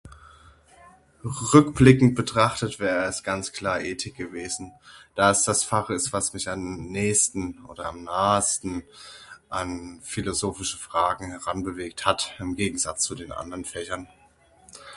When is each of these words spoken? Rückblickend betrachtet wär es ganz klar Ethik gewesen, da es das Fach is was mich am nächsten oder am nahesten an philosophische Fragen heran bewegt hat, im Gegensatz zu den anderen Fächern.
Rückblickend 1.53 2.15
betrachtet 2.15 2.79
wär 2.79 3.03
es 3.03 3.21
ganz 3.21 3.51
klar 3.51 3.81
Ethik 3.81 4.15
gewesen, 4.17 4.71
da 5.13 5.29
es 5.29 5.43
das 5.43 5.63
Fach 5.63 5.91
is 5.91 6.11
was 6.11 6.33
mich 6.33 6.49
am 6.49 6.87
nächsten 6.87 7.63
oder 7.65 7.85
am 7.85 8.05
nahesten 8.05 8.81
an 9.49 9.99
philosophische 10.01 10.79
Fragen 10.79 11.27
heran 11.29 11.61
bewegt 11.61 12.07
hat, 12.07 12.33
im 12.39 12.55
Gegensatz 12.55 13.03
zu 13.03 13.13
den 13.13 13.31
anderen 13.31 13.63
Fächern. 13.63 14.07